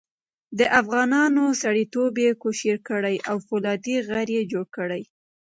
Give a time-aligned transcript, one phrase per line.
[0.59, 5.01] د افغانانو سړیتوب یې کوشیر کړی او فولادي غر یې جوړ کړی.